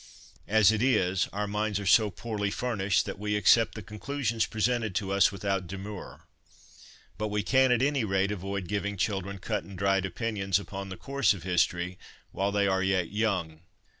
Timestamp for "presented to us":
4.47-5.31